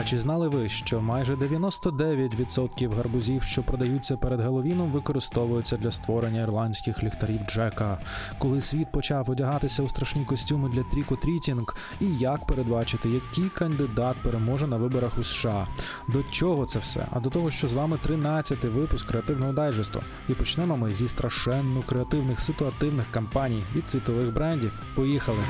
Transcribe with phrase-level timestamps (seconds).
[0.00, 6.40] А чи знали ви, що майже 99% гарбузів, що продаються перед Геловіном, використовуються для створення
[6.40, 7.98] ірландських ліхтарів Джека?
[8.38, 14.66] Коли світ почав одягатися у страшні костюми для тріко-трітінг, і як передбачити, який кандидат переможе
[14.66, 15.66] на виборах у США?
[16.08, 17.06] До чого це все?
[17.10, 20.02] А до того, що з вами 13-й випуск креативного дайджесту.
[20.28, 24.72] І почнемо ми зі страшенно креативних ситуативних кампаній від світових брендів.
[24.94, 25.40] Поїхали!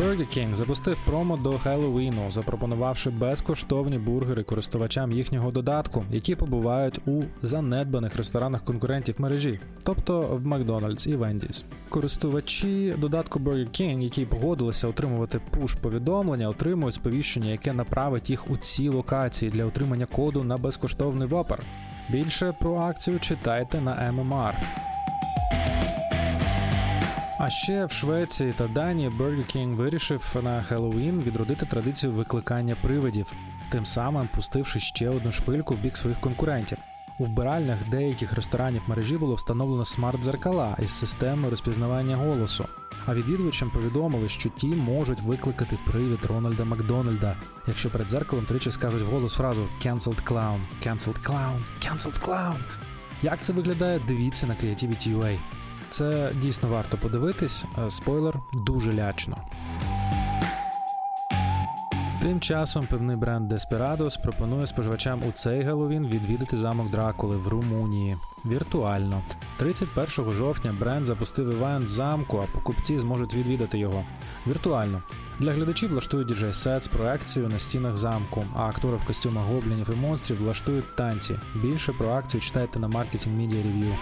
[0.00, 7.22] Burger King запустив промо до Хеллоуіну, запропонувавши безкоштовні бургери користувачам їхнього додатку, які побувають у
[7.42, 11.64] занедбаних ресторанах конкурентів мережі, тобто в Макдональдс і Вендіс.
[11.88, 18.88] Користувачі додатку Burger King, які погодилися отримувати пуш-повідомлення, отримують сповіщення, яке направить їх у ці
[18.88, 21.62] локації для отримання коду на безкоштовний вопер.
[22.10, 24.54] Більше про акцію читайте на MMR.
[27.42, 33.32] А ще в Швеції та Данії Burger King вирішив на Хеллоуін відродити традицію викликання привидів,
[33.70, 36.78] тим самим пустивши ще одну шпильку в бік своїх конкурентів.
[37.18, 42.64] У вбиральнях деяких ресторанів мережі було встановлено смарт-дзеркала із системою розпізнавання голосу.
[43.06, 47.36] А відвідувачам повідомили, що ті можуть викликати привід Рональда Макдональда,
[47.66, 52.56] якщо перед дзеркалом тричі скажуть голос фразу «Cancelled clown», «Cancelled clown», «Cancelled clown».
[53.22, 54.00] Як це виглядає?
[54.08, 55.38] Дивіться на Creativity.ua.
[55.90, 57.64] Це дійсно варто подивитись.
[57.86, 59.36] Е, спойлер дуже лячно.
[62.22, 68.16] Тим часом певний бренд Desperados пропонує споживачам у цей Геловін відвідати замок Дракули в Румунії
[68.46, 69.22] віртуально.
[69.56, 74.04] 31 жовтня бренд запустив івент в замку, а покупці зможуть відвідати його
[74.46, 75.02] віртуально.
[75.38, 79.90] Для глядачів влаштують діджей сет з проекцією на стінах замку, а актори в костюмах гоблінів
[79.92, 81.38] і монстрів влаштують танці.
[81.54, 83.94] Більше про акцію читайте на Marketing Media Review.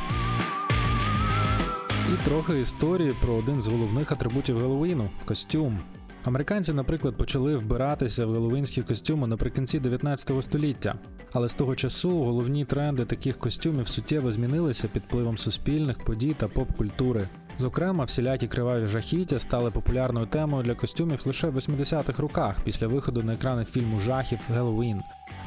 [2.14, 5.78] І трохи історії про один з головних атрибутів Геловіну костюм.
[6.24, 10.94] Американці, наприклад, почали вбиратися в головинські костюми наприкінці 19 століття,
[11.32, 16.48] але з того часу головні тренди таких костюмів суттєво змінилися під впливом суспільних подій та
[16.48, 17.28] поп-культури.
[17.58, 23.22] Зокрема, всілякі криваві жахіття стали популярною темою для костюмів лише в 80-х роках після виходу
[23.22, 25.00] на екрани фільму жахів Геловін.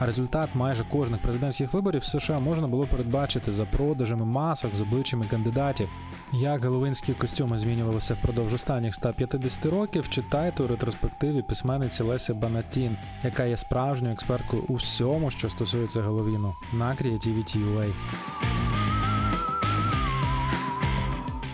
[0.05, 5.25] Результат майже кожних президентських виборів в США можна було передбачити за продажами масок з обличчями
[5.25, 5.89] кандидатів.
[6.31, 13.45] Як головинські костюми змінювалися впродовж останніх 150 років, читайте у ретроспективі письменниці Лесі Банатін, яка
[13.45, 17.93] є справжньою експерткою у всьому, що стосується Головіну, на Creativity.ua.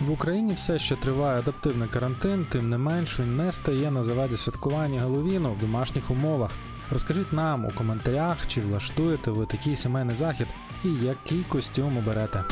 [0.06, 4.36] В Україні все ще триває адаптивний карантин, тим не менш він не стає на заваді
[4.36, 6.50] святкування Головіну в домашніх умовах.
[6.90, 10.46] Розкажіть нам у коментарях, чи влаштуєте ви такий сімейний захід
[10.84, 12.44] і який костюм оберете.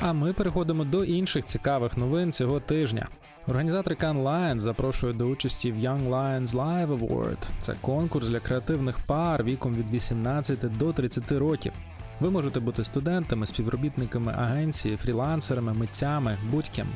[0.00, 3.08] А ми переходимо до інших цікавих новин цього тижня.
[3.48, 7.38] Організатори Cannes Lions запрошують до участі в Young Lions Live Award.
[7.60, 11.72] Це конкурс для креативних пар віком від 18 до 30 років.
[12.20, 16.86] Ви можете бути студентами, співробітниками агенції, фрілансерами, митцями, будь-ким.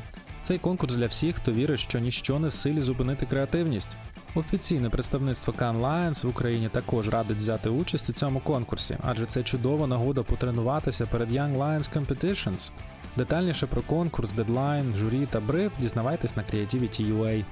[0.47, 3.97] Цей конкурс для всіх, хто вірить, що ніщо не в силі зупинити креативність.
[4.35, 9.43] Офіційне представництво Cannes Lions в Україні також радить взяти участь у цьому конкурсі, адже це
[9.43, 12.71] чудова нагода потренуватися перед Young Lions Competitions.
[13.17, 17.45] Детальніше про конкурс, дедлайн, журі та бриф дізнавайтесь на Creativity.ua.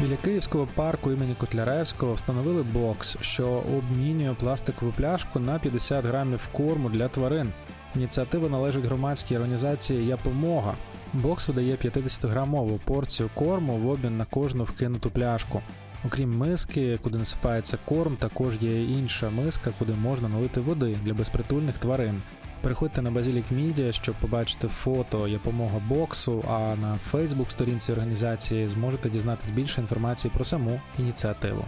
[0.00, 6.88] Біля Київського парку імені Котляревського встановили бокс, що обмінює пластикову пляшку на 50 грамів корму
[6.88, 7.52] для тварин.
[7.96, 10.74] Ініціатива належить громадській організації Япомога.
[11.12, 15.62] Бокс видає 50-грамову порцію корму в обмін на кожну вкинуту пляшку.
[16.06, 21.78] Окрім миски, куди насипається корм, також є інша миска, куди можна налити води для безпритульних
[21.78, 22.22] тварин.
[22.62, 29.10] Переходьте на Базілік Media, щоб побачити фото Япомога боксу, а на Фейсбук сторінці організації зможете
[29.10, 31.64] дізнатись більше інформації про саму ініціативу.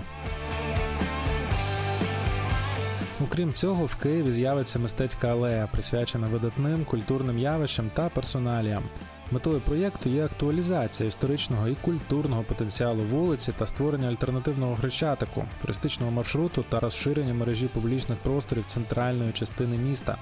[3.35, 8.83] Окрім цього, в Києві з'явиться мистецька алея, присвячена видатним культурним явищам та персоналіям.
[9.31, 16.65] Метою проєкту є актуалізація історичного і культурного потенціалу вулиці та створення альтернативного хрещатику, туристичного маршруту
[16.69, 20.17] та розширення мережі публічних просторів центральної частини міста.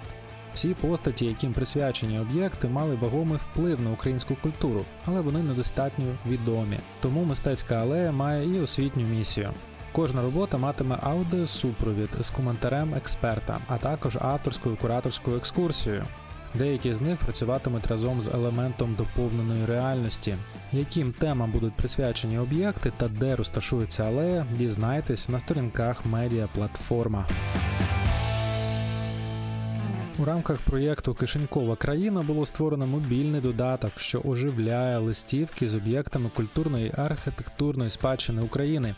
[0.54, 6.78] Всі постаті, яким присвячені об'єкти, мали вагомий вплив на українську культуру, але вони недостатньо відомі.
[7.00, 9.52] Тому мистецька алея має і освітню місію.
[9.92, 16.04] Кожна робота матиме аудіосупровід з коментарем експерта, а також авторською кураторською екскурсією.
[16.54, 20.36] Деякі з них працюватимуть разом з елементом доповненої реальності.
[20.72, 27.28] Яким темам будуть присвячені об'єкти та де розташується алея, дізнайтесь на сторінках медіаплатформа.
[30.18, 36.86] У рамках проєкту Кишенькова країна було створено мобільний додаток, що оживляє листівки з об'єктами культурної
[36.86, 38.94] і архітектурної спадщини України.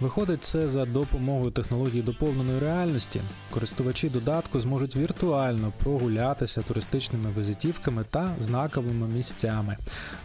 [0.00, 3.20] Виходить це за допомогою технології доповненої реальності.
[3.50, 9.76] Користувачі додатку зможуть віртуально прогулятися туристичними визитівками та знаковими місцями.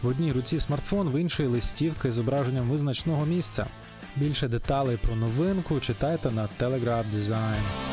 [0.02, 3.66] В одній руці смартфон, в іншій листівка з зображенням визначного місця.
[4.16, 7.91] Більше деталей про новинку читайте на Telegraph Design.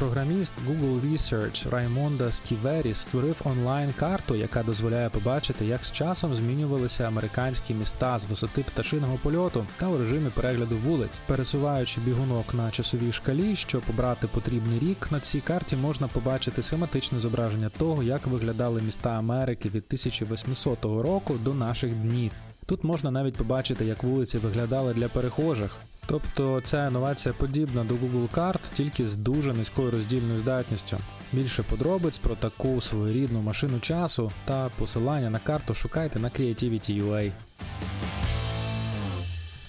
[0.00, 7.74] Програміст Google Research Раймонда Сківері створив онлайн-карту, яка дозволяє побачити, як з часом змінювалися американські
[7.74, 11.20] міста з висоти пташиного польоту та у режимі перегляду вулиць.
[11.26, 17.20] Пересуваючи бігунок на часовій шкалі, щоб обрати потрібний рік, на цій карті можна побачити схематичне
[17.20, 22.32] зображення того, як виглядали міста Америки від 1800 року до наших днів.
[22.66, 25.80] Тут можна навіть побачити, як вулиці виглядали для перехожих.
[26.10, 30.98] Тобто ця інновація подібна до Google карт, тільки з дуже низькою роздільною здатністю.
[31.32, 37.32] Більше подробиць про таку своєрідну машину часу та посилання на карту шукайте на Creativity.ua.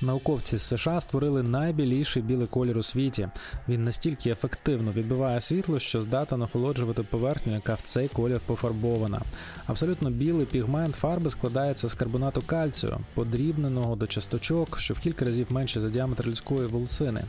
[0.02, 3.28] Науковці з США створили найбіліший білий колір у світі.
[3.68, 9.22] Він настільки ефективно відбиває світло, що здатен охолоджувати поверхню, яка в цей колір пофарбована.
[9.66, 15.48] Абсолютно білий пігмент фарби складається з карбонату кальцію, подрібненого до часточок, що в кілька разів
[15.50, 17.24] менше за діаметр людської волосини.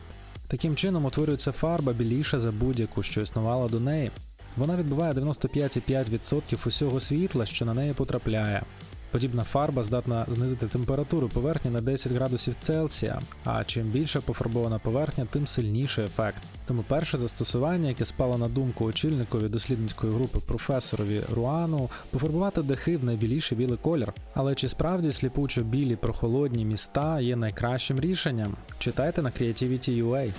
[0.49, 4.11] Таким чином утворюється фарба біліша за будь-яку, що існувала до неї.
[4.57, 8.63] Вона відбиває 95,5% усього світла, що на неї потрапляє.
[9.12, 15.26] Подібна фарба здатна знизити температуру поверхні на 10 градусів Цельсія, а чим більше пофарбована поверхня,
[15.31, 16.43] тим сильніший ефект.
[16.67, 23.05] Тому перше застосування, яке спало на думку очільникові дослідницької групи професорові Руану, пофарбувати дахи в
[23.05, 24.12] найбіліший білий колір.
[24.35, 28.56] Але чи справді сліпучо білі прохолодні міста є найкращим рішенням?
[28.79, 30.32] Читайте на Creativity.ua.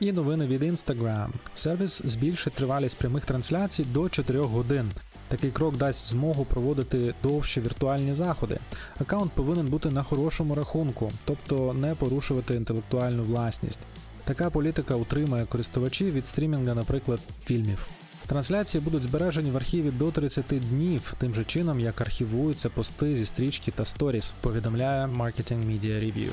[0.00, 1.28] І новини від Instagram.
[1.54, 4.90] Сервіс збільшить тривалість прямих трансляцій до 4 годин.
[5.28, 8.58] Такий крок дасть змогу проводити довші віртуальні заходи.
[9.00, 13.78] Аккаунт повинен бути на хорошому рахунку, тобто не порушувати інтелектуальну власність.
[14.24, 17.86] Така політика утримує користувачів від стрімінга, наприклад, фільмів.
[18.26, 23.24] Трансляції будуть збережені в архіві до 30 днів, тим же чином, як архівуються пости зі
[23.24, 26.30] стрічки та сторіс, повідомляє Marketing Media Review.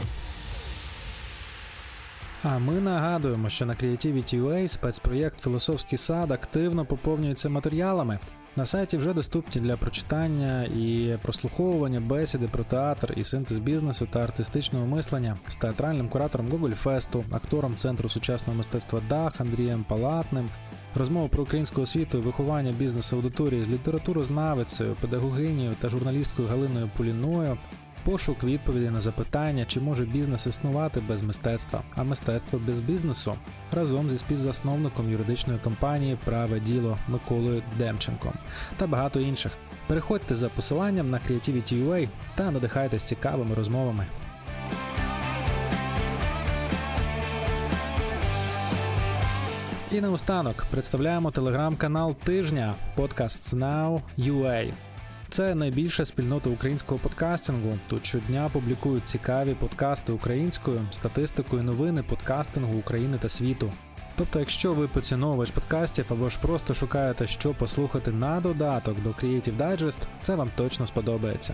[2.44, 8.20] А ми нагадуємо, що на Creativity.ua спецпроєкт Філософський сад активно поповнюється матеріалами.
[8.58, 14.20] На сайті вже доступні для прочитання і прослуховування бесіди про театр і синтез бізнесу та
[14.20, 20.50] артистичного мислення з театральним куратором Google Фесту, актором Центру сучасного мистецтва Дах Андрієм Палатним,
[20.96, 27.58] розмова про українську освіту виховання бізнесу аудиторії з літературознавицею, педагогинію та журналісткою Галиною Поліною.
[28.06, 33.36] Пошук відповіді на запитання, чи може бізнес існувати без мистецтва, а мистецтво без бізнесу
[33.72, 38.34] разом зі співзасновником юридичної компанії Праве діло Миколою Демченком
[38.78, 39.52] та багато інших.
[39.88, 44.06] Переходьте за посиланням на Creativity.ua та надихайтесь цікавими розмовами.
[49.92, 54.02] І наостанок представляємо телеграм-канал тижня Podcasts Now.
[55.30, 57.78] Це найбільша спільнота українського подкастингу.
[57.88, 63.72] Тут щодня публікують цікаві подкасти українською, статистикою новини подкастингу України та світу.
[64.18, 69.58] Тобто, якщо ви поціновувач подкастів або ж просто шукаєте, що послухати на додаток до Creative
[69.58, 71.54] Digest, це вам точно сподобається.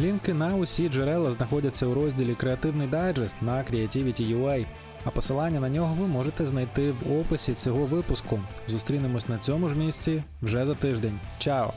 [0.00, 4.66] Лінки на усі джерела знаходяться у розділі Креативний дайджест на Creativity.ua
[5.04, 8.40] а посилання на нього ви можете знайти в описі цього випуску.
[8.68, 11.20] Зустрінемось на цьому ж місці вже за тиждень.
[11.38, 11.72] Чао!